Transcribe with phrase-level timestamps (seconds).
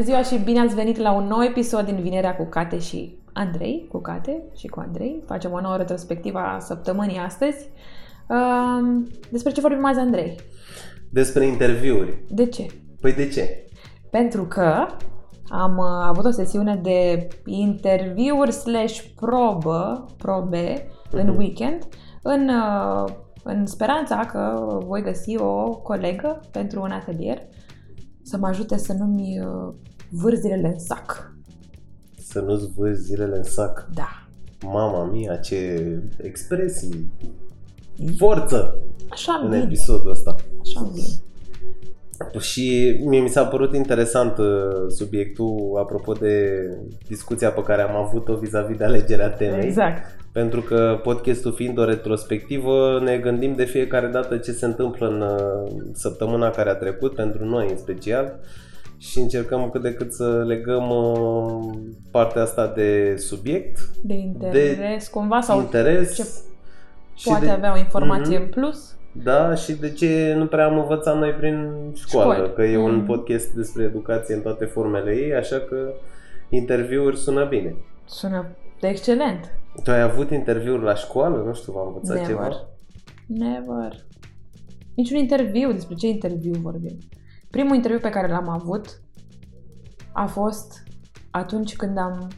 [0.00, 3.18] Bună ziua și bine ați venit la un nou episod din Vinerea cu Cate și
[3.32, 5.22] Andrei, cu Cate și cu Andrei.
[5.26, 7.68] Facem o nouă retrospectivă a săptămânii astăzi.
[8.28, 10.40] Uh, despre ce vorbim azi, Andrei?
[11.10, 12.24] Despre interviuri.
[12.28, 12.66] De ce?
[13.00, 13.64] Păi de ce?
[14.10, 14.86] Pentru că
[15.48, 21.10] am uh, avut o sesiune de interviuri slash probă, probe, uh-huh.
[21.10, 21.88] în weekend,
[22.22, 23.12] în, uh,
[23.44, 27.38] în speranța că voi găsi o colegă pentru un atelier
[28.30, 29.74] să mă ajute să nu-mi uh,
[30.10, 31.34] vâr zilele în sac.
[32.18, 33.88] Să nu-ți vârzi zilele în sac.
[33.94, 34.26] Da.
[34.64, 35.84] Mama mia, ce
[36.22, 37.12] expresii.
[38.16, 38.78] Forță
[39.10, 39.62] Așa în bine.
[39.62, 40.34] episodul ăsta.
[40.60, 41.06] Așa bine.
[42.40, 44.46] Și mie mi s-a părut interesant uh,
[44.88, 46.60] subiectul apropo de
[47.08, 49.66] discuția pe care am avut-o vis-a-vis de alegerea temei.
[49.66, 50.18] Exact.
[50.32, 55.20] Pentru că podcastul fiind o retrospectivă, ne gândim de fiecare dată ce se întâmplă în
[55.20, 58.40] uh, săptămâna care a trecut, pentru noi în special,
[59.00, 61.78] și încercăm cât de cât să legăm uh,
[62.10, 66.24] partea asta de subiect, De interes, cumva, sau interes ce
[67.14, 68.44] și poate de, avea o informație Mhm.
[68.44, 68.94] în plus.
[69.12, 72.52] Da, și de ce nu prea am învățat noi prin școală, Școli.
[72.54, 73.06] că e un Mhm.
[73.06, 75.92] podcast despre educație în toate formele ei, așa că
[76.48, 77.74] interviuri sună bine.
[78.06, 78.46] Sună
[78.80, 79.58] excelent.
[79.84, 81.42] Tu ai avut interviuri la școală?
[81.46, 82.28] Nu știu, v-am învățat Never.
[82.30, 82.68] ceva?
[83.26, 83.92] Never.
[84.94, 85.72] Niciun interviu.
[85.72, 86.98] Despre ce interviu vorbim?
[87.50, 89.00] Primul interviu pe care l-am avut
[90.12, 90.82] a fost
[91.30, 92.28] atunci când am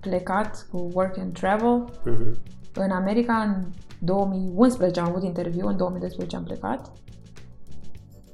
[0.00, 2.36] plecat cu Work and Travel Mhm.
[2.74, 3.64] în America în
[4.00, 6.92] 2011 am avut interviu, în 2012 am plecat.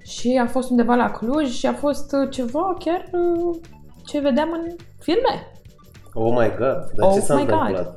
[0.02, 3.56] Și a fost undeva la Cluj și a fost uh, ceva chiar uh,
[4.04, 5.52] ce vedeam în filme.
[6.12, 7.92] Oh my god, dar ce Oh s-a my God.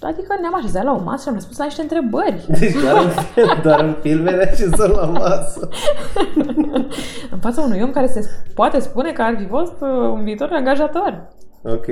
[0.00, 0.12] Întâmplat?
[0.12, 2.44] Adică ne-am așezat la o masă și am răspuns la niște întrebări.
[2.60, 5.68] Deci doar în, doar în filme ne așezăm la masă.
[7.34, 10.48] în fața unui om care se poate spune că ar fi fost uh, un viitor
[10.52, 11.28] angajator.
[11.62, 11.86] Ok.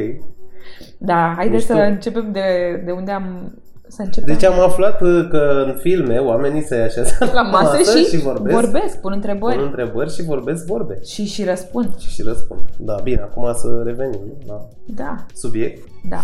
[0.99, 1.88] Da, haideți să Mișto.
[1.88, 3.55] începem de, de unde am...
[3.91, 8.05] Să începem Deci am aflat uh, că în filme oamenii se așează la masă și,
[8.05, 10.99] și vorbesc, vorbesc pun întrebări pun întrebări și vorbesc vorbe.
[11.05, 11.97] și, și răspund.
[11.99, 12.61] Și, și răspund.
[12.78, 14.53] Da, bine, acum să revenim nu?
[14.53, 15.88] la Da, subiect.
[16.09, 16.21] da.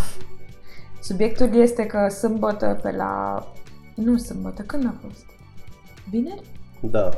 [1.09, 3.44] Subiectul este că sâmbătă pe la...
[3.94, 5.25] Nu sâmbătă, când a fost?
[6.10, 6.42] Vineri?
[6.81, 7.09] Da,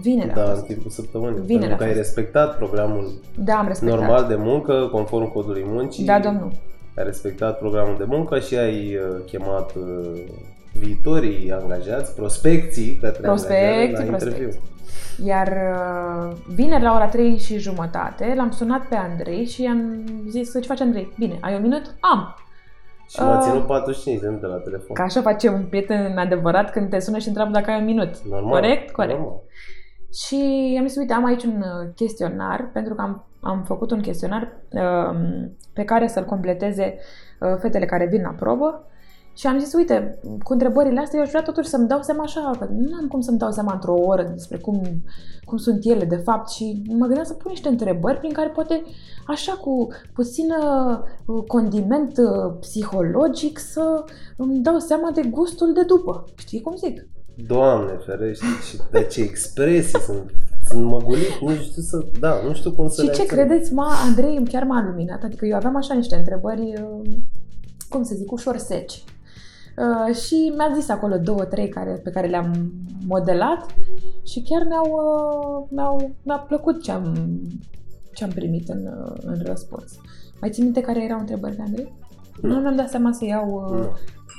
[0.00, 0.66] Vineri a da, în fost.
[0.66, 1.40] timpul săptămânii.
[1.40, 2.04] Vineri Pentru că a ai fost.
[2.06, 3.98] respectat programul Da, am respectat.
[3.98, 6.04] normal de muncă, conform codului muncii.
[6.04, 6.50] Da, domnul.
[6.96, 10.20] Ai respectat programul de muncă și ai uh, chemat uh,
[10.72, 14.42] viitorii angajați, prospecții către Prospecții, angajare la prospecții.
[14.42, 14.60] interviu.
[15.24, 20.52] Iar uh, vineri la ora 3 și jumătate l-am sunat pe Andrei și i-am zis
[20.52, 21.12] ce faci Andrei?
[21.18, 21.82] Bine, ai un minut?
[22.00, 22.34] Am.
[23.12, 24.94] Și m-a Uh, ținut 45 de minute la telefon.
[24.94, 28.22] Ca așa face un prieten adevărat când te sună și întreabă dacă ai un minut.
[28.22, 28.50] Normal.
[28.50, 28.90] Corect?
[28.90, 29.18] Corect.
[29.18, 29.40] Normal.
[30.12, 34.00] Și am zis, uite, am aici un uh, chestionar, pentru că am, am făcut un
[34.00, 36.98] chestionar um, pe care să-l completeze
[37.40, 38.86] uh, fetele care vin la probă.
[39.34, 42.50] Și am zis, uite, cu întrebările astea eu aș vrea totuși să-mi dau seama așa,
[42.58, 44.82] că nu am cum să-mi dau seama într-o oră despre cum,
[45.44, 48.82] cum sunt ele de fapt și mă gândeam să pun niște întrebări prin care poate
[49.26, 50.56] așa cu puțină
[51.26, 54.04] uh, condiment uh, psihologic să
[54.36, 56.24] îmi dau seama de gustul de după.
[56.36, 57.06] Știi cum zic?
[57.46, 60.30] Doamne ferește, și de ce expresii sunt,
[60.66, 63.46] sunt măgulit, nu știu să, da, nu știu cum să Și le ce înțeleg.
[63.46, 67.14] credeți, ma, Andrei chiar m-a luminat, adică eu aveam așa niște întrebări, uh,
[67.88, 69.04] cum să zic, ușor seci.
[69.76, 72.72] Uh, și mi-a zis acolo două, trei care, pe care le-am
[73.06, 73.66] modelat
[74.24, 77.14] și chiar mi-au, uh, mi-au, mi-a plăcut ce am,
[78.14, 79.92] ce am primit în, uh, în răspuns.
[80.40, 81.92] Mai ții minte care erau întrebările, Andrei?
[82.40, 83.90] Nu mi-am dat seama să iau uh, Nu.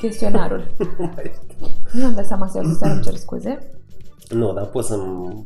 [0.02, 0.64] chestionarul.
[0.98, 1.68] Nu mai știu.
[1.94, 3.72] Nu mi-am dat seama să iau chestionarul, îmi cer scuze.
[4.30, 5.42] Nu, dar pot să-mi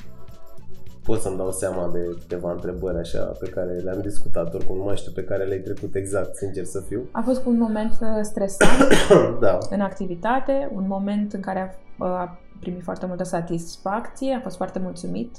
[1.08, 4.96] pot să-mi dau seama de câteva întrebări așa pe care le-am discutat, oricum nu mai
[4.96, 7.02] știu pe care le-ai trecut exact, sincer să fiu.
[7.12, 8.88] A fost un moment uh, stresant,
[9.46, 11.60] da, în activitate, un moment în care
[12.00, 15.36] a, a primit foarte multă satisfacție, a fost foarte mulțumit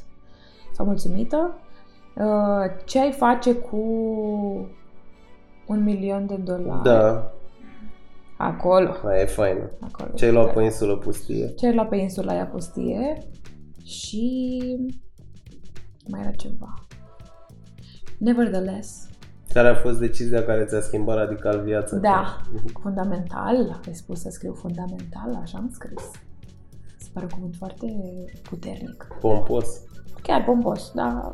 [0.73, 1.59] sau mulțumită.
[2.17, 3.77] Uh, Ce ai face cu
[5.67, 6.83] un milion de dolari?
[6.83, 7.33] da,
[8.39, 8.95] Acolo.
[9.05, 9.71] aia e faină.
[9.81, 10.11] acolo.
[10.15, 11.55] Ce ai luat pe insulă pustie?
[11.55, 13.19] Ce ai luat pe insula aia pustie
[13.85, 14.63] și
[16.11, 16.75] mai era ceva.
[18.19, 19.09] Nevertheless,
[19.53, 21.97] Care a fost decizia care ți-a schimbat radical viața?
[21.97, 22.41] Da,
[22.81, 26.11] fundamental, ai spus să scriu fundamental, așa am scris.
[26.97, 27.87] Se pare un cuvânt foarte
[28.43, 29.07] puternic.
[29.21, 29.83] Pompos.
[30.23, 31.31] Chiar pompos, da,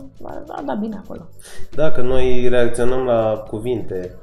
[0.46, 1.28] da, da bine acolo.
[1.74, 4.14] Da, că noi reacționăm la cuvinte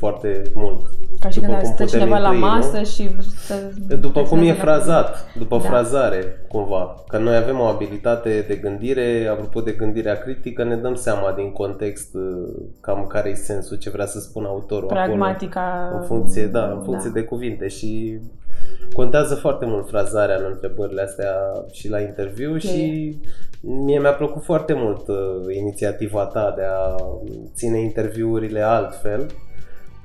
[0.00, 0.80] foarte mult.
[1.20, 2.46] Ca și După când cum stă putem cineva la intui, nu?
[2.46, 3.10] masă și...
[3.46, 3.54] Să
[3.96, 5.68] După cum e să- frazat, după Da.
[5.68, 6.94] frazare, cumva.
[7.08, 11.52] Că noi avem o abilitate de gândire, apropo de gândirea critică, ne dăm seama din
[11.52, 12.48] context uh,
[12.80, 15.04] cam care e sensul, ce vrea să spună autorul acolo.
[15.04, 15.90] Pragmatica...
[16.00, 18.18] În funcție, da, în funcție de cuvinte și
[18.92, 21.32] contează foarte mult frazarea în întrebările astea
[21.72, 23.16] și la interviu și
[23.60, 25.16] mie mi-a plăcut foarte mult uh,
[25.56, 26.94] inițiativa ta de a
[27.54, 29.26] ține interviurile altfel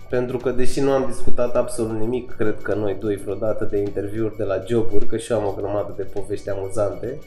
[0.09, 4.37] pentru că deși nu am discutat absolut nimic, cred că noi doi vreodată de interviuri
[4.37, 7.19] de la joburi, că și eu am o grămadă de povești amuzante,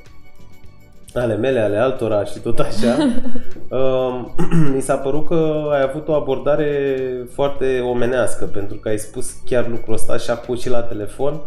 [1.14, 2.96] ale mele, ale altora și tot așa,
[3.78, 4.34] um,
[4.74, 7.00] mi s-a părut că ai avut o abordare
[7.32, 11.40] foarte omenească, pentru că ai spus chiar lucrul ăsta și acum și la telefon.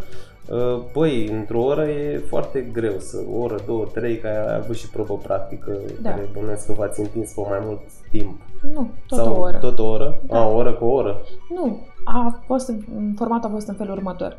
[0.49, 4.75] Uh, Băi, într-o oră e foarte greu să, o oră, două, trei, că ai avut
[4.75, 6.09] și probă practică, Da.
[6.09, 7.79] care bănuiesc că v-ați întins pe mai mult
[8.11, 8.39] timp.
[8.73, 9.57] Nu, tot Sau o oră.
[9.57, 10.21] Tot o oră?
[10.27, 10.39] Da.
[10.39, 11.17] A, o oră cu o oră.
[11.55, 14.38] Nu, a fost, în- formatul a fost în felul următor.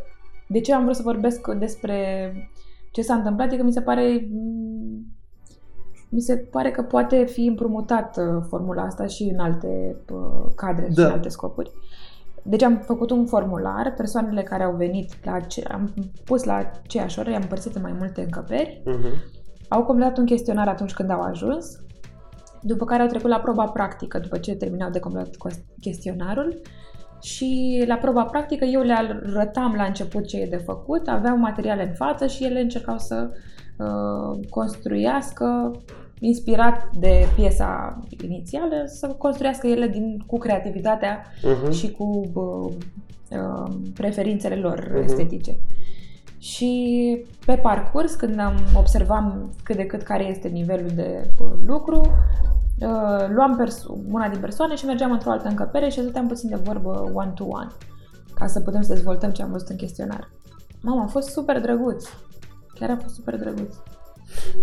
[0.49, 1.97] De ce am vrut să vorbesc despre
[2.91, 3.53] ce s-a întâmplat?
[3.53, 5.05] E că mi se pare m,
[6.09, 10.87] mi se pare că poate fi împrumutat uh, formula asta și în alte uh, cadre
[10.89, 11.07] și Da.
[11.07, 11.71] în alte scopuri.
[12.45, 15.95] Deci am făcut un formular, persoanele care au venit la ce, am
[16.25, 19.09] pus la aceeași oră, i-am împărțit în mai multe încăperi Mhm.
[19.69, 21.67] au completat un chestionar atunci când au ajuns,
[22.63, 25.49] după care au trecut la proba practică, după ce terminau de completat cu-
[25.81, 26.61] chestionarul.
[27.23, 31.83] Și la proba practică eu le arătam la început ce e de făcut, aveau materiale
[31.89, 33.31] în față și ele încercau să
[33.79, 35.71] uh, construiască,
[36.25, 41.71] inspirat de piesa inițială, să construiască ele din, cu creativitatea Mhm.
[41.71, 45.03] și cu bă, uh, preferințele lor Mhm.
[45.03, 45.59] estetice.
[46.39, 52.01] Și pe parcurs, când am observam cât de cât care este nivelul de bă, lucru,
[52.01, 56.57] uh, luam perso- una din persoane și mergeam într-o altă încăpere și stăteam puțin de
[56.65, 57.71] vorbă one-to-one,
[58.35, 60.31] ca să putem să dezvoltăm ce am văzut în chestionar.
[60.83, 62.05] Mamă, a fost super drăguț.
[62.75, 63.75] Chiar a fost super drăguț.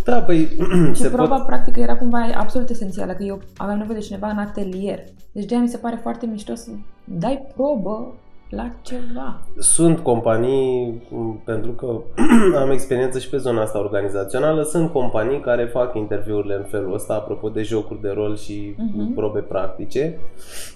[0.04, 0.48] Da, păi
[0.96, 1.46] Și se proba pot...
[1.46, 5.00] practică era cumva absolut esențială, că eu aveam nevoie de cineva în atelier.
[5.32, 6.70] Deci de mi se pare foarte mișto să
[7.04, 8.14] dai probă
[8.50, 9.40] la ceva.
[9.58, 12.02] Sunt companii, m, pentru că
[12.62, 17.14] am experiență și pe zona asta organizațională, sunt companii care fac interviurile în felul ăsta,
[17.14, 19.14] apropo de jocuri de rol și Mhm.
[19.14, 20.20] probe practice.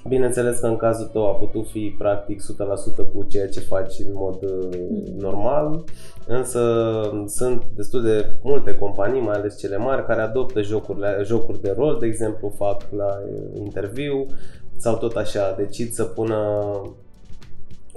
[0.08, 4.12] Bineînțeles că în cazul tău a putut fi practic 100% cu ceea ce faci în
[4.14, 5.20] mod uh, Mhm.
[5.20, 5.84] normal,
[6.28, 6.62] însă
[7.28, 11.98] sunt destul de multe companii, mai ales cele mari, care adoptă jocurile, jocuri de rol,
[12.00, 14.26] de exemplu, fac la uh, interviu
[14.78, 16.38] sau tot așa, decid să pună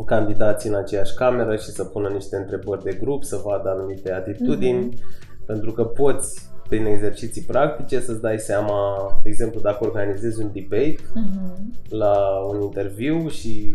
[0.03, 4.85] candidații în aceeași cameră și să pună niște întrebări de grup, să vadă anumite atitudini,
[4.87, 4.99] Mhm.
[5.47, 10.97] pentru că poți prin exerciții practice să-ți dai seama, de exemplu, dacă organizezi un debate
[11.15, 11.73] Mhm.
[11.89, 12.15] la
[12.51, 13.75] un interviu și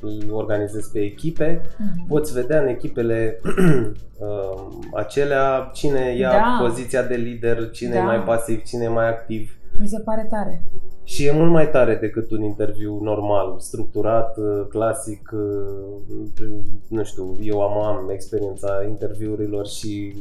[0.00, 2.06] îl organizezi pe echipe, Mhm.
[2.06, 3.40] poți vedea în echipele
[4.18, 6.58] uh, acelea cine ia Da.
[6.66, 8.04] poziția de lider, cine e Da.
[8.04, 9.56] mai pasiv, cine e mai activ.
[9.80, 10.62] Mi se pare tare.
[11.04, 16.52] Și e mult mai tare decât un interviu normal, structurat, uh, clasic, uh,
[16.88, 20.14] nu știu, eu am, am experiența interviurilor și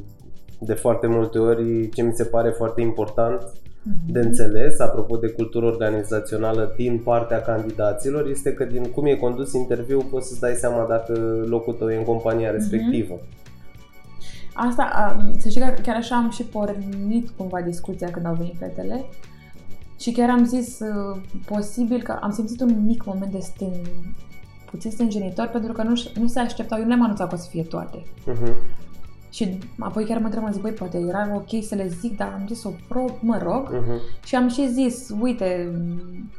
[0.59, 3.51] de foarte multe ori ce mi se pare foarte important
[3.83, 4.11] Mhm.
[4.11, 9.53] de înțeles, apropo de cultură organizațională din partea candidaților, este că din cum e condus
[9.53, 11.13] interviul poți să-ți dai seama dacă
[11.47, 13.19] locul tău e în compania respectivă.
[14.53, 18.55] Asta, a, să știi că chiar așa am și pornit cumva discuția când au venit
[18.57, 19.05] fetele
[20.01, 23.71] și chiar am zis uh, posibil că am simțit un mic moment de stân,
[24.69, 27.49] puțin stânjenitor pentru că nu, nu se așteptau, eu nu le-am anunțat că o să
[27.49, 28.03] fie toate.
[28.25, 28.55] Mhm.
[29.29, 32.47] Și apoi chiar mă întrebam, zic, băi, poate era ok să le zic, dar am
[32.47, 33.69] zis o pro, mă rog.
[33.71, 34.01] Mhm.
[34.25, 35.71] Și am și zis, uite,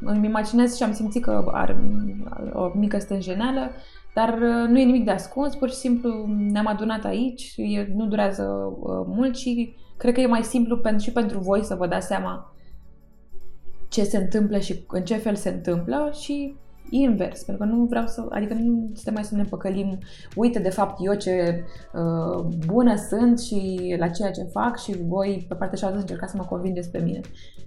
[0.01, 1.77] îmi imaginez și am simțit că are
[2.53, 3.69] o mică stânjeneală,
[4.13, 8.05] dar uh, nu e nimic de ascuns, pur și simplu ne-am adunat aici, e, nu
[8.05, 11.87] durează uh, mult și cred că e mai simplu pentru, și pentru voi să vă
[11.87, 12.52] dați seama
[13.93, 16.55] ce se întâmplă și în ce fel se întâmplă și
[16.89, 19.97] invers, pentru că nu vreau să, adică nu suntem mai să ne păcălim,
[20.35, 25.45] uite de fapt eu ce uh, bună sunt și la ceea ce fac și voi
[25.47, 27.19] pe partea cealaltă încercați să mă convingeți pe mine.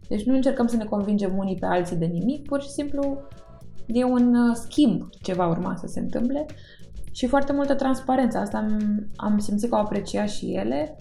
[0.08, 3.20] Deci nu încercăm să ne convingem unii pe alții de nimic, pur și simplu
[3.86, 6.46] e un uh, schimb ce va urma să se întâmple
[7.12, 8.38] și foarte multă transparență.
[8.38, 8.78] Asta am,
[9.16, 10.96] am simțit că au apreciat și ele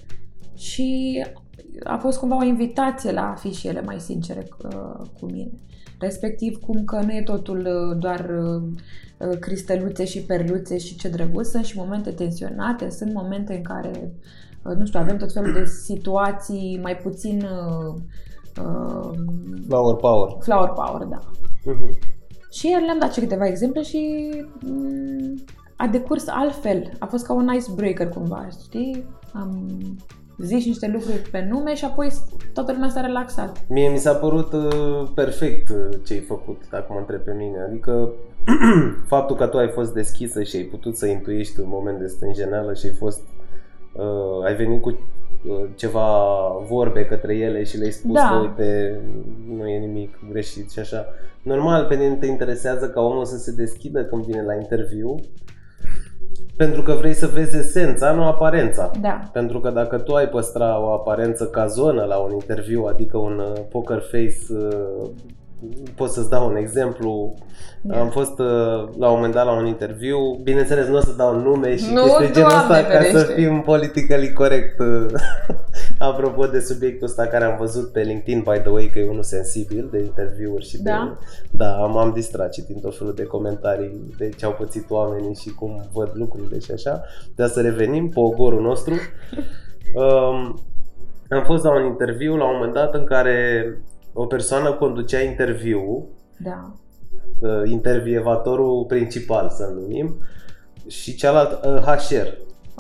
[0.55, 1.24] și
[1.84, 5.51] a fost cumva o invitație la a fi și ele mai sincere uh, cu mine.
[6.00, 8.62] Respectiv cum că nu e totul uh, doar uh,
[9.29, 14.13] uh, cristeluțe și perluțe și ce drăguț, sunt și momente tensionate, sunt momente în care,
[14.63, 18.01] uh, nu știu, avem tot felul de situații mai puțin uh,
[18.65, 19.10] uh,
[19.67, 20.38] Flower power.
[20.39, 21.20] flower power, da.
[21.65, 21.89] Mhm.
[22.51, 24.29] Și ieri le-am dat și câteva exemple și
[24.63, 25.44] m-
[25.77, 26.91] a decurs altfel.
[27.00, 29.05] A fost ca un icebreaker cumva, știi?
[29.34, 29.70] Am
[30.38, 32.12] zis niște lucruri pe nume și apoi
[32.54, 33.65] toată lumea s-a relaxat.
[33.70, 37.58] Mie mi s-a părut uh, perfect uh, ce ai făcut, dacă mă întreb pe mine.
[37.68, 38.10] Adică
[39.13, 42.74] faptul că tu ai fost deschisă și ai putut să intuiești un moment de stânjeneală
[42.74, 43.22] și ai fost
[43.94, 46.08] uh, ai venit cu uh, ceva
[46.68, 48.30] vorbe către ele și le-ai spus Da.
[48.30, 49.00] că uite,
[49.58, 51.06] nu e nimic greșit și așa.
[51.42, 55.15] Normal, pe tine te interesează ca omul să se deschidă când vine la interviu
[56.58, 58.92] pentru că vrei să vezi esența, nu aparența.
[59.02, 59.20] Da.
[59.32, 63.40] Pentru că dacă tu ai păstra o aparență ca zonă la un interviu, adică un
[63.40, 65.10] uh, poker face, uh,
[65.96, 67.34] pot să-ți dau un exemplu.
[67.82, 68.00] Da.
[68.00, 68.48] Am fost uh,
[68.98, 72.04] la un moment dat la un interviu, bineînțeles nu o să dau nume și Nu,
[72.04, 73.34] chestii genul ăsta Doamne ca să ferește.
[73.34, 74.80] fim politically corect.
[76.00, 79.10] uh, Apropo de subiectul ăsta care am văzut pe LinkedIn, by the way, că e
[79.10, 81.18] unul sensibil de interviuri și Da?
[81.20, 81.25] de...
[81.52, 85.90] Da, m-am distrat citind tot felul de comentarii de ce au pățit oamenii și cum
[85.94, 87.04] văd lucrurile și așa.
[87.36, 88.94] Dar să revenim pe ogorul nostru.
[89.96, 90.60] Um,
[91.30, 93.68] am fost la un interviu la un moment dat în care
[94.14, 96.08] o persoană conducea interviul,
[96.40, 96.74] Da.
[97.42, 100.16] uh, intervievatorul principal să numim,
[100.88, 102.28] și cealalt uh, HR.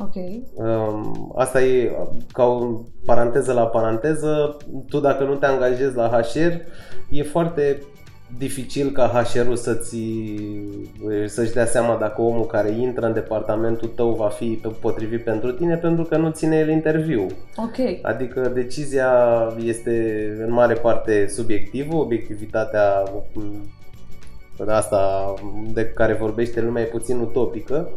[0.01, 0.15] Ok.
[0.53, 4.57] Um, asta e uh, ca o paranteză la paranteză.
[4.89, 6.53] Tu dacă nu te angajezi la HR,
[7.09, 7.81] e foarte
[8.37, 9.97] dificil ca HR-ul să-ți,
[11.25, 15.75] să-și dea seama dacă omul care intră în departamentul tău va fi potrivit pentru tine
[15.75, 17.25] pentru că nu ține el interviu.
[17.55, 17.99] Ok.
[18.01, 19.09] Adică decizia
[19.63, 23.69] este în mare parte subiectivă, obiectivitatea m,
[24.67, 25.33] asta
[25.73, 27.89] de care vorbește lumea e puțin utopică,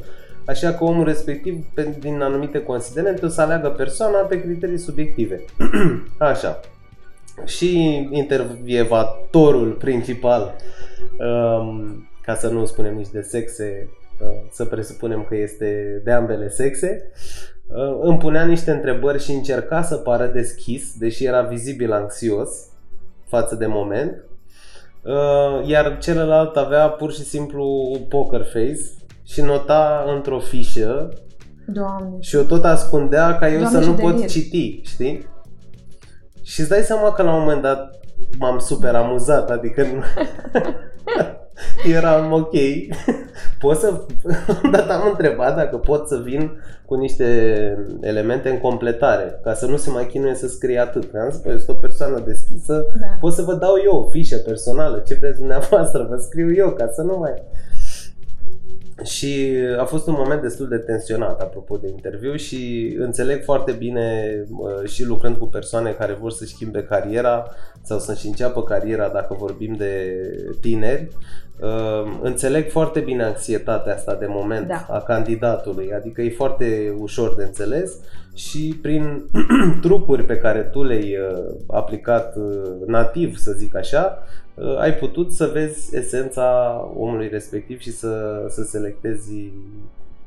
[0.49, 5.45] așa că omul respectiv, pe- din anumite considerente, o să aleagă persoana pe criterii subiective.
[6.19, 6.61] Așa.
[7.45, 10.55] Și intervievatorul principal,
[11.19, 13.89] um, ca să nu spunem nici de sexe,
[14.21, 17.11] uh, să presupunem că este de ambele sexe,
[17.67, 22.51] uh, îmi punea niște întrebări și încerca să pară deschis, deși era vizibil anxios
[23.27, 24.25] față de moment.
[25.03, 28.98] Uh, Iar celălalt avea pur și simplu un poker face
[29.29, 31.09] și nota într-o fișă
[31.67, 32.17] Doamne.
[32.21, 34.29] și o tot ascundea ca eu Doamne, să nu ce pot delir.
[34.29, 35.27] citi, știi?
[36.43, 38.01] Și îți dai seama că la un moment dat
[38.39, 40.03] m-am super amuzat, adică nu...
[41.95, 42.53] eram ok.
[43.61, 44.01] Pot să...
[44.73, 47.25] Dar am întrebat dacă pot să vin cu niște
[48.01, 51.15] elemente în completare, ca să nu se mai chinuie să scrie atât.
[51.15, 53.07] Am zis, băi, eu sunt o persoană deschisă, Da.
[53.21, 56.89] pot să vă dau eu o fișă personală, ce vreți dumneavoastră, vă scriu eu, ca
[56.95, 57.43] să nu mai...
[59.05, 64.33] Și a fost un moment destul de tensionat, apropo de interviu și înțeleg foarte bine
[64.51, 67.47] uh, și lucrând cu persoane care vor să schimbe cariera
[67.83, 70.15] sau să-și înceapă cariera dacă vorbim de
[70.61, 71.09] tineri,
[71.61, 74.87] uh, înțeleg foarte bine anxietatea asta de moment Da.
[74.91, 77.97] a candidatului, adică e foarte ușor de înțeles
[78.35, 79.25] și prin
[79.83, 84.48] trucuri pe care tu le-ai uh, aplicat uh, nativ, să zic așa, uh,
[84.79, 89.33] ai putut să vezi esența omului respectiv și să, să selectezi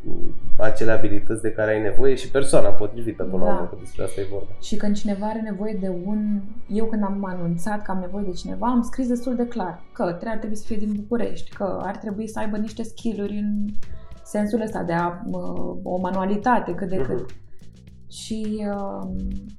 [0.03, 3.55] mm, acele abilități de care ai nevoie și persoana potrivită până la Da.
[3.55, 4.47] urmă, că despre asta e vorba.
[4.61, 6.41] Și când cineva are nevoie de un...
[6.67, 10.11] Eu când am anunțat că am nevoie de cineva, am scris destul de clar că
[10.19, 13.65] tre- ar trebui să fie din București, că ar trebui să aibă niște skill-uri în
[14.23, 17.15] sensul ăsta de a, uh, o manualitate cât de cât.
[17.19, 17.25] Mhm.
[18.11, 19.09] Și uh,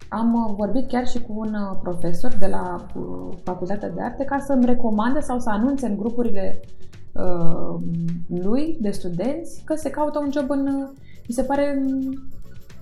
[0.09, 4.25] am uh, vorbit chiar și cu un uh, profesor de la uh, Facultatea de Arte
[4.25, 6.61] ca să-mi recomande sau să anunțe în grupurile
[7.13, 7.81] uh,
[8.29, 10.67] lui de studenți că se caută un job în...
[10.67, 10.89] uh,
[11.29, 12.29] Mi se pare mm,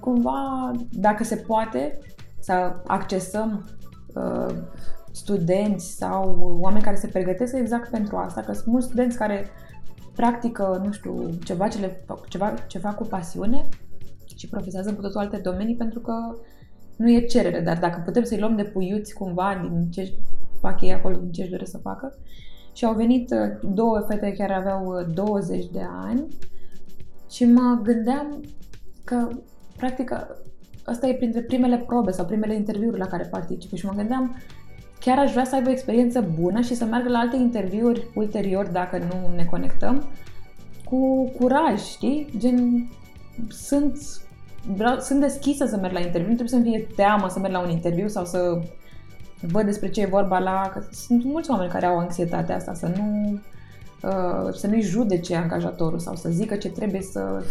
[0.00, 1.99] cumva, dacă se poate,
[2.39, 2.53] să
[2.87, 3.69] accesăm
[4.15, 4.55] uh,
[5.12, 9.47] studenți sau oameni care se pregătesc exact pentru asta, că sunt mulți studenți care
[10.15, 13.69] practică, nu știu, ceva ce, le, fac- ceva, ceva cu pasiune
[14.40, 16.12] și profesează în cu totul alte domenii pentru că
[16.97, 20.14] nu e cerere, dar dacă putem să-i luăm de puiuți cumva din ce
[20.61, 22.18] fac ei acolo, din ce își doresc să facă.
[22.73, 26.26] Și au venit uh, două fete care aveau uh, 20 de ani
[27.30, 28.40] și mă gândeam
[29.04, 29.28] că,
[29.76, 30.12] practic,
[30.85, 34.37] asta e printre primele probe sau primele interviuri la care particip și mă gândeam
[35.00, 38.66] chiar aș vrea să aibă o experiență bună și să meargă la alte interviuri ulterior
[38.66, 40.04] dacă nu ne conectăm
[40.85, 42.26] cu curaj, știi?
[42.38, 42.88] Gen,
[43.49, 43.99] sunt,
[44.76, 47.61] vreau, sunt deschisă să merg la interviu, nu trebuie să-mi fie teamă să merg la
[47.61, 48.61] un interviu sau să
[49.40, 50.71] văd despre ce e vorba la...
[50.75, 53.38] Că sunt mulți oameni care au anxietatea asta, să nu
[54.02, 57.43] uh, să nu-i judece angajatorul sau să zică ce trebuie să...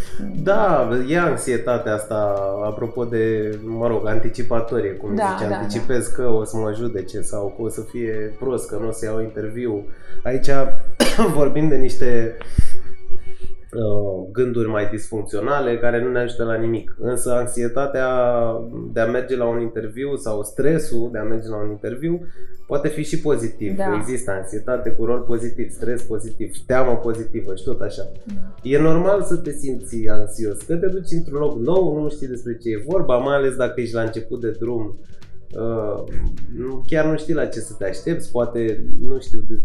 [0.44, 2.36] Da, e anxietatea asta,
[2.66, 7.22] apropo de, mă rog, anticipatorie, cum Da, zice, da, anticipez că o să mă judece
[7.22, 9.86] sau că o să fie prost, că nu o să iau interviu.
[10.24, 10.50] Aici
[11.36, 12.69] vorbim de niște uh,
[14.32, 16.96] gânduri mai disfuncționale care nu ne ajută la nimic.
[17.00, 18.08] Însă anxietatea
[18.94, 22.28] de a merge la un interviu sau stresul de a merge la un interviu
[22.68, 23.78] poate fi și pozitiv.
[23.78, 23.96] Da.
[23.96, 28.12] Există anxietate cu rol pozitiv, stres pozitiv, teamă pozitivă și tot așa.
[28.62, 32.58] E normal să te simți anxios, că te duci într-un loc nou, nu știi despre
[32.58, 34.98] ce e vorba, mai ales dacă ești la început de drum.
[35.58, 36.04] Uh,
[36.58, 39.62] nu- chiar nu știi la ce să te aștepți, poate nu știu de,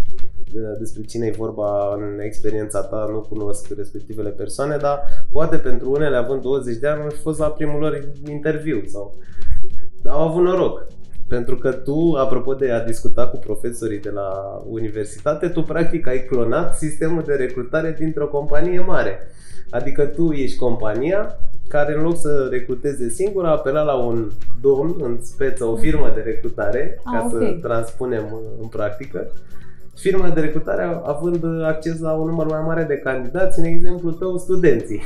[0.53, 5.01] de- despre cine e vorba în experiența ta, nu cunosc respectivele persoane, dar
[5.33, 9.15] poate pentru unele, având 20 de ani, au fost la primul lor interviu sau
[10.05, 10.87] au avut noroc.
[11.29, 14.31] Pentru că tu, apropo de a discuta cu profesorii de la
[14.69, 19.19] universitate, tu practic ai clonat sistemul de recrutare dintr-o companie mare.
[19.71, 24.31] Adică tu ești compania care în loc să recruteze singură, a apelat la un
[24.61, 27.61] domn, în speță o firmă de recrutare, Ah, ca să ok.
[27.61, 29.27] transpunem în- în practică,
[29.97, 34.37] firma de recrutare având acces la un număr mai mare de candidați, în exemplu tău,
[34.37, 35.03] studenții.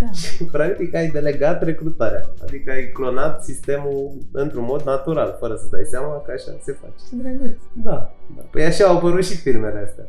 [0.00, 0.10] Da.
[0.20, 5.84] Și practic ai delegat recrutarea, adică ai clonat sistemul într-un mod natural, fără să dai
[5.84, 6.92] seama că așa se face.
[7.10, 7.56] Ce drăguț.
[7.72, 8.42] Da, da.
[8.50, 10.04] Păi așa au apărut și firmele astea.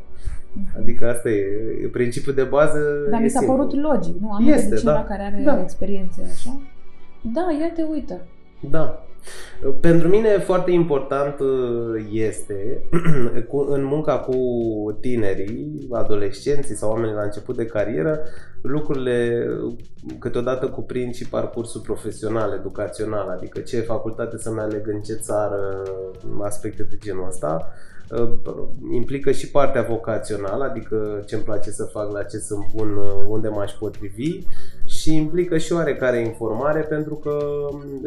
[0.78, 1.44] Adică asta e,
[1.84, 2.78] e principiul de bază.
[3.10, 3.56] Dar e mi s-a simplu.
[3.56, 4.30] părut logic, nu?
[4.32, 5.04] Am Este, este, cineva da.
[5.04, 5.60] care are Da.
[5.62, 6.60] experiențe așa.
[7.20, 8.20] Da, ia te uită.
[8.70, 9.02] Da.
[9.80, 12.82] Pentru mine foarte important uh, este
[13.48, 14.36] cu- în munca cu
[15.00, 18.18] tinerii, adolescenții sau oamenii la început de carieră,
[18.62, 19.74] lucrurile uh,
[20.18, 25.82] câteodată cuprind și parcursul profesional, educațional, adică ce facultate să-mi aleg în ce țară,
[26.42, 27.72] aspecte de genul ăsta.
[28.10, 28.32] Uh,
[28.92, 33.24] Implică și partea vocațională, adică ce îmi place să fac, la ce sunt bun, uh,
[33.26, 34.38] unde m-aș potrivi
[34.86, 37.38] și implică și oarecare informare pentru că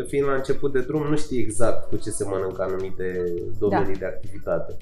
[0.08, 4.00] fiind la început de drum nu știi exact cu ce se mănâncă anumite domenii da.
[4.00, 4.78] de activitate.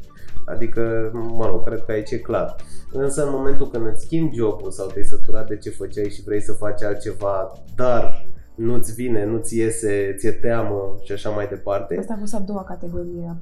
[0.45, 2.55] Adică, mă rog, cred că aici e clar.
[2.91, 6.41] Însă în momentul când îți schimbi jobul sau te-ai săturat de ce făceai și vrei
[6.41, 11.97] să faci altceva, dar nu-ți vine, nu-ți iese, ți-e teamă și așa mai departe.
[11.99, 13.35] Asta a fost a doua categorie a,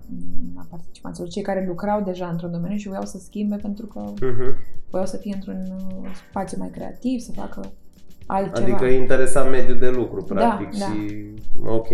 [0.55, 4.55] a participanților, cei care lucrau deja într-un domeniu și voiau să schimbe pentru că Mhm.
[4.89, 7.61] voiau să fie într-un uh, spațiu mai creativ, să facă
[8.25, 8.67] altceva.
[8.67, 10.79] Adică e interesant mediul de lucru, practic.
[10.79, 10.85] da.
[10.85, 11.25] Și,
[11.65, 11.87] ok.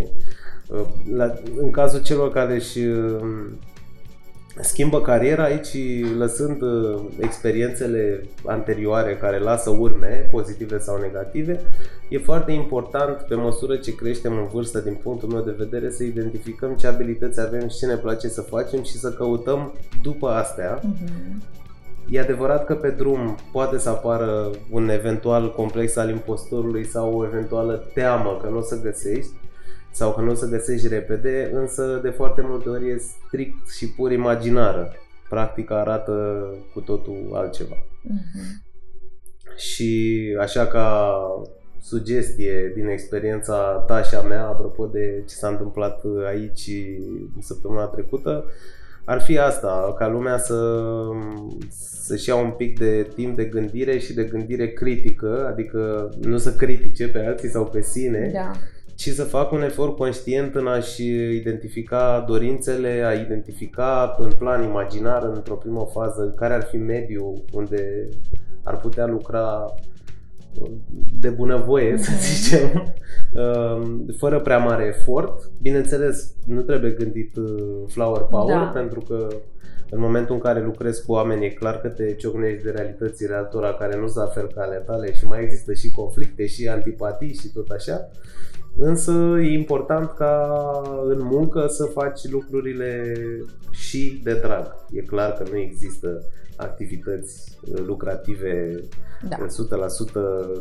[1.15, 3.51] La, în cazul celor care își uh,
[4.61, 5.75] schimbă cariera aici,
[6.17, 11.61] lăsând uh, experiențele anterioare care lasă urme, pozitive sau negative,
[12.09, 16.03] e foarte important, pe măsură ce creștem în vârstă, din punctul meu de vedere, să
[16.03, 20.81] identificăm ce abilități avem și ce ne place să facem și să căutăm după astea
[20.83, 21.41] Mhm.
[22.09, 27.25] E adevărat că pe drum poate să apară un eventual complex al impostorului sau o
[27.25, 29.31] eventuală teamă că nu o să găsești
[29.93, 33.89] sau că nu o să găsești repede, însă de foarte multe ori e strict și
[33.89, 34.93] pur imaginară.
[35.29, 37.75] Practica arată cu totul altceva.
[38.01, 38.63] Mhm.
[39.57, 41.17] Și așa ca
[41.81, 46.69] sugestie din experiența ta și a mea, apropo de ce s-a întâmplat aici
[47.39, 48.45] săptămâna trecută,
[49.05, 50.79] ar fi asta, ca lumea să,
[52.01, 56.53] să-și ia un pic de timp de gândire și de gândire critică, adică nu să
[56.53, 58.51] critique pe alții sau pe sine, Da.
[58.95, 65.23] Ci să facă un efort conștient în a-și identifica dorințele, a identifica în plan imaginar,
[65.23, 68.09] într-o primă fază, care ar fi mediul unde
[68.63, 69.73] ar putea lucra
[71.19, 72.19] de bunăvoie, să Mhm.
[72.21, 72.93] zicem,
[74.21, 75.51] fără prea mare efort.
[75.61, 78.63] Bineînțeles, nu trebuie gândit uh, flower power, Da.
[78.73, 79.27] pentru că
[79.89, 83.73] în momentul în care lucrezi cu oameni, e clar că te ciocnești de realitățile altora
[83.73, 87.33] care nu sunt la fel ca ale tale și mai există și conflicte și antipatii
[87.33, 88.09] și tot așa.
[88.77, 90.61] Însă e important ca
[91.03, 93.13] în muncă să faci lucrurile
[93.71, 94.75] și de drag.
[94.91, 96.21] E clar că nu există
[96.57, 98.83] activități uh, lucrative
[99.29, 99.37] Da.
[99.37, 99.45] 100%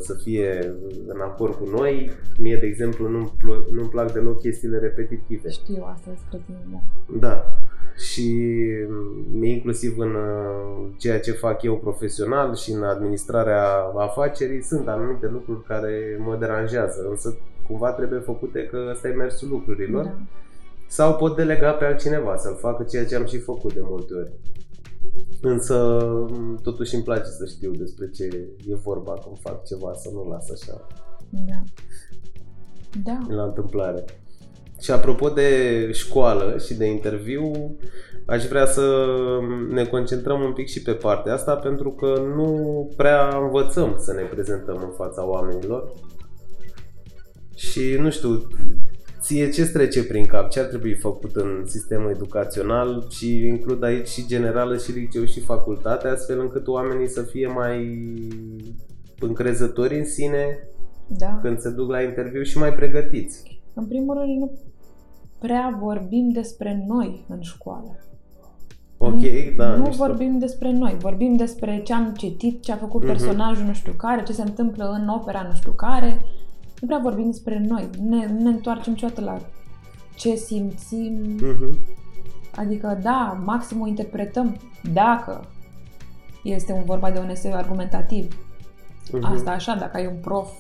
[0.01, 0.75] să fie
[1.07, 2.11] în acord cu noi.
[2.39, 5.49] Mie, de exemplu, nu-mi, pl- nu-mi plac deloc chestiile repetitive.
[5.49, 6.81] Știu asta despre tine, da.
[7.19, 7.45] Da.
[7.97, 8.57] Și
[8.89, 13.65] mm, inclusiv în uh, ceea ce fac eu profesional și în administrarea
[13.97, 19.49] afacerii sunt anumite lucruri care mă deranjează, însă cumva trebuie făcute că ăsta e mersul
[19.49, 20.05] lucrurilor.
[20.05, 20.19] da.
[20.89, 24.33] Sau pot delega pe altcineva să-l facă ceea ce am și făcut de multe ori.
[25.41, 25.99] Însă,
[26.31, 28.25] m, totuși îmi place să știu despre ce
[28.69, 30.87] e vorba când fac ceva, să nu las așa
[31.31, 31.63] Da.
[33.05, 33.35] Da.
[33.35, 34.05] la întâmplare.
[34.81, 35.49] Și apropo de
[35.93, 37.77] școală și de interviu,
[38.27, 39.07] aș vrea să
[39.69, 44.23] ne concentrăm un pic și pe partea asta pentru că nu prea învățăm să ne
[44.23, 45.93] prezentăm în fața oamenilor.
[47.55, 48.43] Și nu știu,
[49.21, 50.51] ție ce trece prin cap?
[50.51, 55.41] Ce ar trebui făcut în sistemul educațional și includ aici și generală și liceu și
[55.41, 57.99] facultate, astfel încât oamenii să fie mai
[59.21, 60.69] încrezători în sine
[61.07, 61.39] Da.
[61.43, 63.61] când se duc la interviu și mai pregătiți.
[63.75, 64.59] În primul rând, nu
[65.39, 67.97] prea vorbim despre noi în școală.
[68.99, 69.21] Ok,
[69.57, 70.05] da, nu mișto.
[70.07, 73.11] vorbim despre noi, vorbim despre ce am citit, ce a făcut Mhm.
[73.11, 76.25] personajul nu știu care, ce se întâmplă în opera nu știu care.
[76.83, 79.39] Nu prea vorbim despre noi, nu ne, nu ne întoarcem niciodată la
[80.15, 81.79] ce simțim, Mhm.
[82.57, 84.57] adică da, maxim o interpretăm
[84.93, 85.45] dacă
[86.45, 88.37] este un vorba de un eseu argumentativ.
[89.13, 89.25] Mhm.
[89.25, 90.51] Asta așa, dacă ai un prof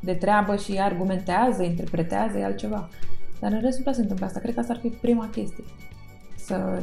[0.00, 2.88] de treabă și argumentează, interpretează, e altceva.
[3.40, 4.40] Dar în rest nu prea se întâmplă asta.
[4.40, 5.64] Cred că asta ar fi prima chestie.
[6.36, 6.82] Să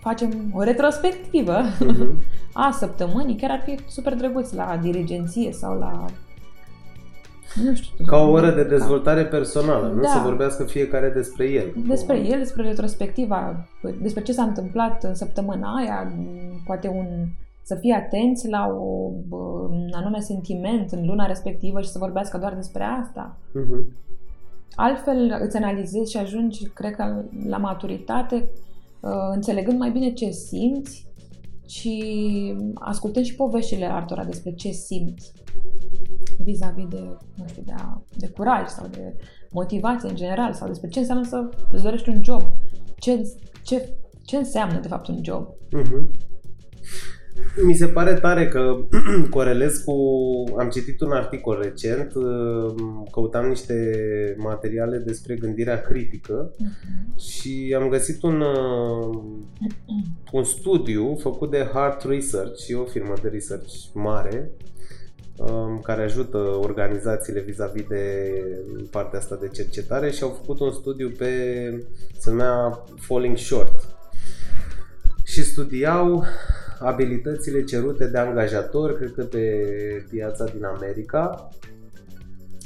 [0.00, 2.22] facem o retrospectivă Mhm.
[2.52, 3.36] a săptămânii.
[3.36, 6.04] Chiar ar fi super drăguț la dirigenție sau la...
[7.62, 8.04] Nu știu.
[8.04, 10.08] Ca o oră de dezvoltare personală, nu Da.
[10.08, 11.72] să vorbească fiecare despre el.
[11.88, 13.66] Despre el, despre retrospectiva,
[14.00, 16.12] despre ce s-a întâmplat în săptămâna aia,
[16.66, 17.06] poate un,
[17.62, 19.36] să fie atenți la o, bă,
[19.70, 23.36] un anume sentiment în luna respectivă și să vorbească doar despre asta.
[23.52, 23.96] Mhm.
[24.74, 28.50] Altfel îți analizezi și ajungi, cred că, la maturitate,
[29.00, 31.06] uh, înțelegând mai bine ce simți
[31.66, 32.04] și
[32.74, 35.18] ascultând și poveștile altora despre ce simt
[36.38, 39.16] vis-a-vis de, nu știu, de, a, de curaj sau de
[39.50, 42.42] motivație în general sau despre ce înseamnă să îți dorești un job.
[42.96, 43.20] Ce,
[43.62, 43.88] ce,
[44.24, 45.48] ce înseamnă, de fapt, un job.
[45.70, 46.10] Mhm.
[47.66, 48.76] Mi se pare tare că
[49.30, 49.94] corelez cu...
[50.58, 52.74] Am citit un articol recent, uh,
[53.10, 53.74] căutam niște
[54.38, 56.54] materiale despre gândirea critică
[57.18, 59.22] și am găsit un, uh,
[60.32, 64.73] un studiu făcut de Heart Research, e o firmă de research mare, um,
[65.82, 68.30] care ajută organizațiile vis-a-vis de
[68.90, 71.84] partea asta de cercetare și au făcut un studiu pe,
[72.18, 73.88] se numea Falling Short.
[75.24, 76.24] Și studiau
[76.78, 79.66] abilitățile cerute de angajatori, cred că pe
[80.10, 81.48] piața din America,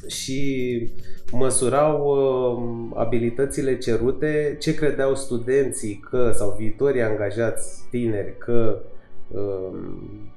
[0.06, 0.92] și
[1.32, 8.97] măsurau uh, abilitățile cerute, ce credeau studenții că, sau viitorii angajați tineri că uh,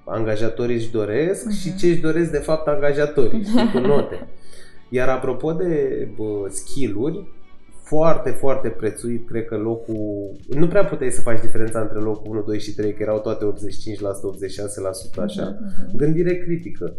[0.06, 1.54] angajatorii își doresc Mhm.
[1.56, 4.28] și ce își doresc de fapt angajatorii, știi, cu note.
[4.90, 7.28] Iar apropo de bă, skill-uri,
[7.84, 10.32] foarte, foarte prețuit, cred că locul...
[10.50, 13.46] Nu prea puteai să faci diferența între locul 1, 2 și 3, că erau toate
[13.46, 15.58] 85%, 86%, așa.
[15.62, 15.96] Mhm.
[15.98, 16.94] Gândire critică.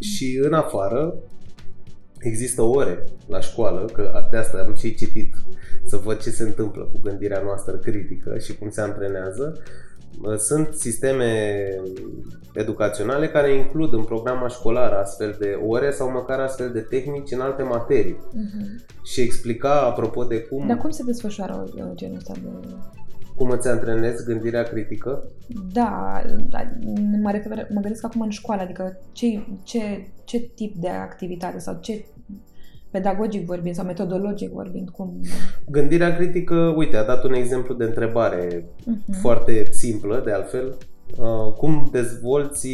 [0.00, 1.14] Și în afară
[2.18, 5.34] există ore la școală, că de asta am și citit
[5.86, 9.62] să văd ce se întâmplă cu gândirea noastră critică și cum se antrenează.
[10.36, 11.68] Sunt sisteme
[12.54, 17.40] educaționale care includ în programa școlară astfel de ore sau măcar astfel de tehnici în
[17.40, 18.18] alte materii.
[18.32, 18.84] Mhm.
[19.04, 22.48] Și explica apropo de cum, Dar cum se desfășoară uh, genul ăsta de...
[23.36, 25.30] cum îți antrenezi gândirea critică.
[25.72, 26.58] Da, da,
[27.22, 31.78] mă, refer, mă gândesc acum în școală, adică ce, ce, ce tip de activitate sau
[31.80, 32.04] ce
[32.98, 35.20] pedagogic vorbind sau metodologic vorbind, cum...
[35.70, 39.20] Gândirea critică, uite, a dat un exemplu de întrebare Mhm.
[39.20, 40.76] foarte simplă, de altfel.
[41.18, 42.68] Uh, Cum dezvolți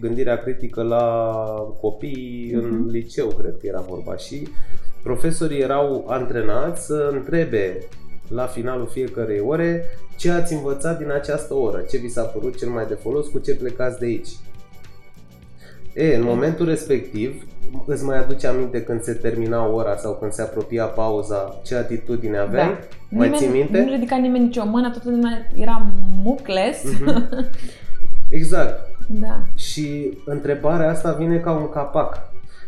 [0.00, 1.04] gândirea critică la
[1.80, 2.88] copii în Mhm.
[2.90, 4.16] liceu, cred că era vorba.
[4.16, 4.48] Și
[5.02, 7.78] profesorii erau antrenați să întrebe
[8.28, 9.84] la finalul fiecărei ore
[10.16, 13.38] ce ați învățat din această oră, ce vi s-a părut cel mai de folos, cu
[13.38, 14.28] ce plecați de aici.
[15.96, 17.46] E, în momentul respectiv,
[17.86, 22.38] îți mai aduce aminte când se termina ora sau când se apropia pauza, ce atitudine
[22.38, 22.66] aveai?
[22.66, 22.78] Da.
[23.08, 23.80] Mai nimeni, ții minte?
[23.80, 25.86] Nu ridica nimeni nicio mână, toată lumea era
[26.22, 26.82] mucles.
[26.84, 27.28] Mhm.
[28.30, 28.88] Exact.
[29.24, 29.42] da.
[29.54, 32.18] Și întrebarea asta vine ca un capac.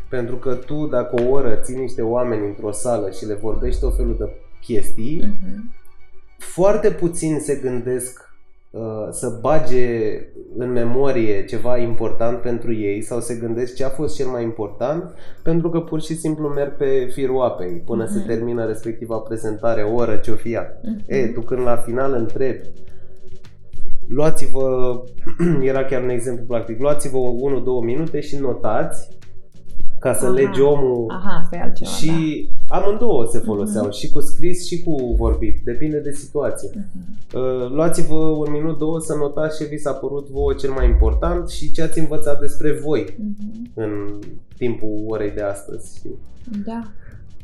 [0.08, 3.96] Pentru că tu, dacă o oră ții niște oameni într-o sală și le vorbești tot
[3.96, 4.28] felul de
[4.60, 5.74] chestii, Mhm.
[6.38, 8.27] foarte puțin se gândesc uh,
[9.10, 9.86] să bage
[10.56, 15.14] în memorie ceva important pentru ei sau se gândesc ce a fost cel mai important
[15.42, 18.26] pentru că pur și simplu merg pe firul apei până se Mhm.
[18.26, 20.80] termină respectiva prezentare, o oră ce o fi ea.
[20.82, 21.02] Mhm.
[21.06, 22.60] E, tu când la final întrebi,
[24.08, 25.00] luați-vă,
[25.70, 29.08] era chiar un exemplu practic, luați-vă 1-2 minute și notați
[30.00, 30.34] ca să Aha.
[30.34, 33.94] legi omul Aha, asta e altceva, și amândouă se foloseau, Mhm.
[33.94, 36.70] și cu scris și cu vorbit, depinde de situație.
[36.74, 36.80] da.
[36.92, 37.16] Mhm.
[37.64, 41.48] Uh, Luați-vă un minut, două să notați ce vi s-a părut vouă cel mai important
[41.48, 43.70] și ce ați învățat despre voi Mhm.
[43.74, 44.18] în
[44.56, 45.96] timpul orei de astăzi.
[45.96, 46.18] Știi?
[46.64, 46.82] Da.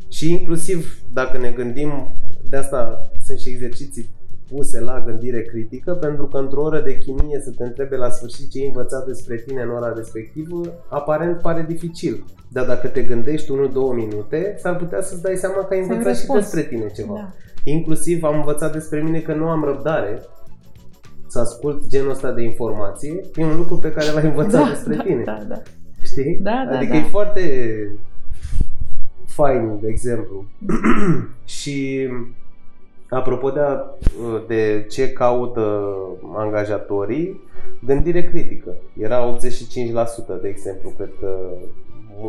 [0.09, 2.13] Și inclusiv dacă ne gândim,
[2.49, 4.09] de asta sunt și exerciții
[4.49, 8.51] puse la gândire critică, pentru că într-o oră de chimie să te întrebe la sfârșit
[8.51, 12.25] ce ai învățat despre tine în ora respectivă, aparent pare dificil.
[12.49, 13.53] Dar dacă te gândești 1-2
[13.95, 17.15] minute, s-ar putea să-ți dai seama că ai învățat și despre tine ceva.
[17.15, 17.33] Da.
[17.65, 20.23] Inclusiv am învățat despre mine că nu am răbdare
[21.27, 23.21] să ascult genul ăsta de informație.
[23.35, 25.23] E un lucru pe care l-ai învățat da, despre da, tine.
[25.25, 25.63] Da, da.
[26.03, 26.39] Știi?
[26.43, 26.99] Da, da, adică da.
[26.99, 27.43] e foarte
[29.27, 30.45] fain, de exemplu.
[31.59, 32.09] și
[33.15, 33.85] apropo de, a,
[34.47, 35.97] de ce caută
[36.37, 37.41] angajatorii,
[37.87, 38.75] gândire critică.
[38.99, 39.39] Era 85%,
[40.43, 41.37] de exemplu, cred că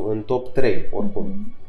[0.09, 1.27] în top 3, oricum.
[1.27, 1.63] Mm-hmm.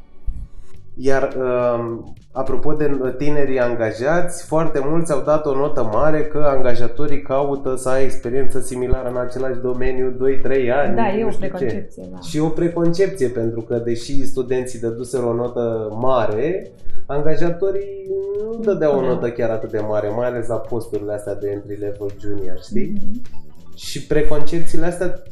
[0.98, 7.22] Iar um, apropo de tinerii angajați, foarte mulți au dat o notă mare că angajatorii
[7.22, 10.96] caută să ai experiență similară în același domeniu 2-3 ani.
[10.96, 12.09] Da, e o preconcepție.
[12.11, 12.18] Da.
[12.20, 16.70] Și o preconcepție, pentru că deși studenții dăduseră o notă mare,
[17.07, 18.11] angajatorii
[18.42, 19.07] nu dădeau o da.
[19.07, 22.92] notă chiar atât de mare, mai ales la posturile astea de entry level junior, știi?
[22.92, 23.75] Mm-hmm.
[23.75, 25.23] Și preconcepțiile astea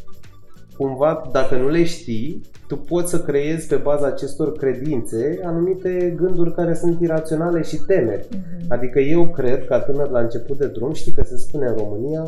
[0.76, 6.54] cumva, dacă nu le știi, tu poți să creezi pe baza acestor credințe anumite gânduri
[6.54, 8.28] care sunt iraționale și temeri.
[8.28, 8.68] Uh-huh.
[8.68, 12.22] Adică eu cred, ca tânăr la început de drum, știi că se spune în România,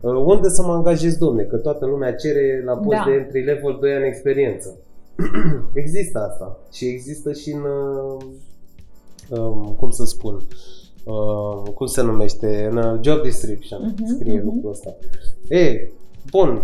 [0.00, 3.04] uh, unde să mă angajez, domne, că toată lumea cere la post da.
[3.06, 4.76] de entry level 2 ani experiență.
[5.82, 8.24] există asta și există și în, uh,
[9.38, 10.34] um, cum să spun,
[11.04, 14.44] uh, cum se numește, în job description, uh-huh, scrie uh-huh.
[14.44, 14.96] lucrul ăsta.
[15.48, 15.90] E,
[16.30, 16.62] bun,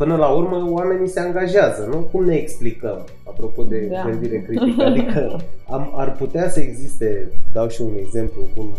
[0.00, 1.96] Până la urmă, oamenii se angajează, nu?
[1.96, 4.02] Cum ne explicăm, apropo de da.
[4.10, 4.84] gândire critică?
[4.84, 5.40] Adică
[5.74, 8.72] am, ar putea să existe, dau și un exemplu, cum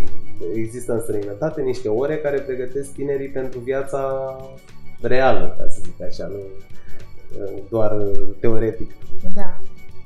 [0.56, 4.36] există în străinătate niște ore care pregătesc tinerii pentru viața
[5.02, 6.40] reală, ca să zic așa, nu
[7.70, 7.92] doar
[8.40, 8.92] teoretic.
[9.36, 9.60] Da.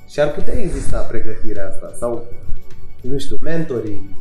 [0.08, 2.24] Și ar putea exista pregătirea asta sau,
[3.12, 4.16] nu știu, mentorii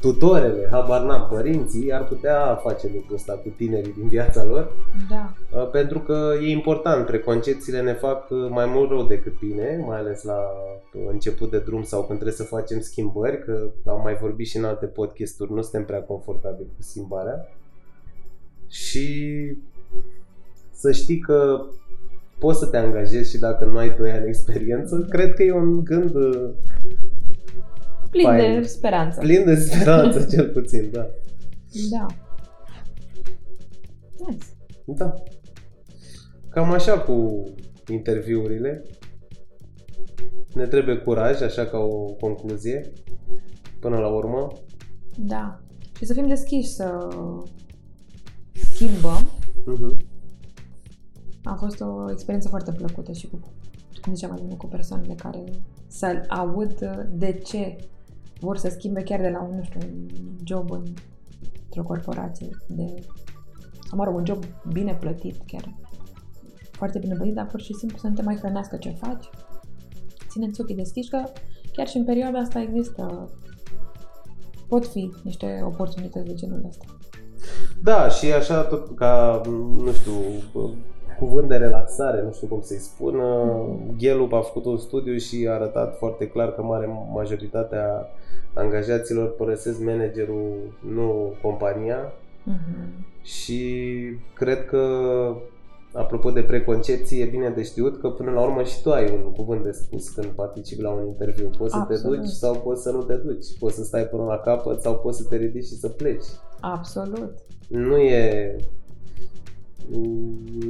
[0.00, 4.72] tutorele, habar n-am, părinții ar putea face lucrul ăsta cu tinerii din viața lor.
[5.08, 5.34] Da.
[5.52, 9.98] Uh, pentru că e important, preconcepțiile ne fac uh, mai mult rău decât bine, mai
[9.98, 10.38] ales la
[11.10, 14.64] început de drum sau când trebuie să facem schimbări, că am mai vorbit și în
[14.64, 17.48] alte podcasturi, nu suntem prea confortabili cu schimbarea.
[18.68, 19.08] Și
[20.72, 21.66] să știi că
[22.38, 25.84] poți să te angajezi și dacă nu ai 2 ani experiență, cred că e un
[25.84, 26.50] gând uh,
[28.10, 28.60] Plin fain.
[28.60, 29.20] de speranță.
[29.20, 31.06] Plin de speranță, cel puțin, da.
[31.90, 32.06] Da.
[34.26, 34.46] Nice.
[34.84, 35.14] Da.
[36.48, 37.44] Cam așa cu
[37.88, 38.82] interviurile.
[40.54, 42.92] Ne trebuie curaj, așa ca o concluzie,
[43.80, 44.52] până la urmă.
[45.18, 45.60] Da.
[45.98, 47.08] Și să fim deschiși să
[48.52, 49.30] schimbăm.
[49.60, 50.06] Uh-huh.
[51.42, 53.38] A fost o experiență foarte plăcută și cu,
[54.02, 55.44] cum ziceam mai cu persoanele care
[55.86, 56.78] să aud
[57.10, 57.76] de ce
[58.40, 60.08] vor să schimbe chiar de la un, nu știu, un
[60.44, 60.84] job în,
[61.64, 62.94] într-o corporație de,
[63.88, 65.74] sau mă rog, un job bine plătit, chiar
[66.70, 69.28] foarte bine plătit, dar pur și simplu să nu te mai hrănească ce faci.
[70.28, 71.22] Ține-ți ochii deschiși că
[71.72, 73.30] chiar și în perioada asta există,
[74.68, 76.84] pot fi niște oportunități de genul ăsta.
[77.82, 79.40] Da, și așa tot ca,
[79.76, 80.12] nu știu,
[81.18, 83.20] cuvânt de relaxare, nu știu cum să-i spun.
[83.98, 88.08] Ghelup a făcut un studiu și a arătat foarte clar că mare majoritatea
[88.54, 92.12] angajaților părăsesc managerul, nu compania.
[92.12, 93.06] Uh-huh.
[93.22, 94.00] Și
[94.34, 94.82] cred că,
[95.92, 99.32] apropo de preconcepție, e bine de știut că până la urmă și tu ai un
[99.32, 101.50] cuvânt de spus când participi la un interviu.
[101.58, 102.00] Poți Absolut.
[102.00, 103.58] să te duci sau poți să nu te duci.
[103.58, 106.24] Poți să stai până la capăt sau poți să te ridici și să pleci.
[106.60, 107.34] Absolut.
[107.68, 108.56] Nu e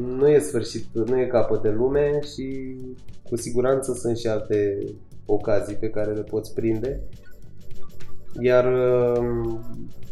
[0.07, 2.77] nu e sfârșit, nu e capăt de lume și
[3.29, 4.79] cu siguranță sunt și alte
[5.27, 7.01] ocazii pe care le poți prinde.
[8.40, 8.64] Iar
[9.19, 9.64] um,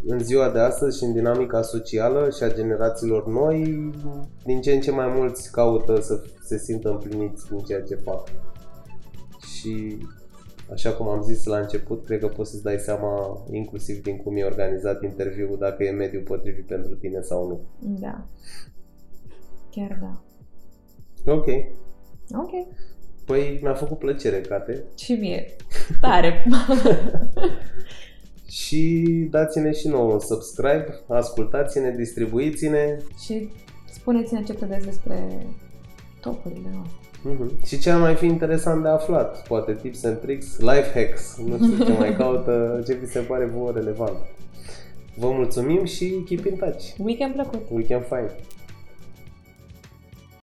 [0.06, 3.90] în ziua de astăzi și în dinamica socială și a generațiilor noi,
[4.44, 8.28] din ce în ce mai mulți caută să se simtă împliniți în ceea ce fac.
[9.38, 9.98] Și
[10.72, 14.36] așa cum am zis la început, cred că poți să-ți dai seama inclusiv din cum
[14.36, 17.60] e organizat interviul, dacă e mediul potrivit pentru tine sau nu.
[18.00, 18.26] Da.
[19.74, 20.22] Chiar da.
[21.32, 21.46] Ok.
[22.34, 22.50] Ok.
[23.24, 24.84] Păi mi-a făcut plăcere, Cate.
[24.98, 25.56] Și mie.
[26.00, 26.44] Tare.
[28.60, 32.96] și dați-ne și nouă un subscribe, ascultați-ne, distribuiți-ne.
[33.24, 33.48] Și
[33.92, 35.46] spuneți-ne ce credeți despre
[36.20, 36.98] topurile noastre.
[37.24, 37.66] Mm-hmm.
[37.66, 39.46] Și ce ar mai fi interesant de aflat?
[39.46, 43.44] Poate tips and tricks, life hacks, nu știu ce mai caută, ce vi se pare
[43.44, 44.16] vouă relevant.
[45.16, 46.84] Vă mulțumim și keep in touch.
[46.98, 47.60] Weekend plăcut!
[47.70, 48.30] Weekend fine!